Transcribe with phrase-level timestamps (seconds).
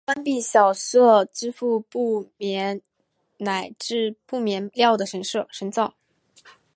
[0.03, 1.99] 官币小社支付币
[2.39, 2.81] 帛
[3.37, 5.45] 乃至币帛料的神社。